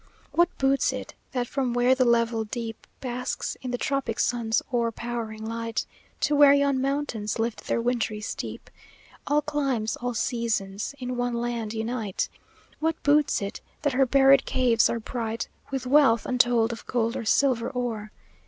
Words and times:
"What 0.31 0.49
boots 0.57 0.91
it 0.93 1.13
that 1.31 1.45
from 1.45 1.75
where 1.75 1.93
the 1.93 2.05
level 2.05 2.43
deep 2.43 2.87
Basks 3.01 3.55
in 3.61 3.69
the 3.69 3.77
tropic 3.77 4.19
sun's 4.19 4.63
o'erpow'ring 4.73 5.45
light 5.45 5.85
To 6.21 6.35
where 6.35 6.53
yon 6.55 6.81
mountains 6.81 7.37
lift 7.37 7.67
their 7.67 7.79
wintry 7.79 8.19
steep, 8.19 8.71
All 9.27 9.43
climes, 9.43 9.97
all 9.97 10.15
seasons 10.15 10.95
in 10.97 11.17
one 11.17 11.35
land 11.35 11.75
unite? 11.75 12.29
What 12.79 13.03
boots 13.03 13.43
it 13.43 13.61
that 13.83 13.93
her 13.93 14.07
buried 14.07 14.43
caves 14.47 14.89
are 14.89 14.99
bright 14.99 15.47
With 15.69 15.85
wealth 15.85 16.25
untold 16.25 16.71
of 16.73 16.87
gold 16.87 17.15
or 17.15 17.23
silver 17.23 17.69
ore? 17.69 18.11